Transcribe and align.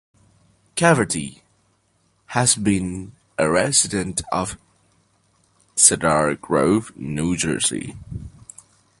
Cafferty 0.73 1.43
has 2.25 2.55
been 2.55 3.11
a 3.37 3.47
resident 3.47 4.23
of 4.31 4.57
Cedar 5.75 6.33
Grove, 6.33 6.91
New 6.97 7.37
Jersey. 7.37 7.95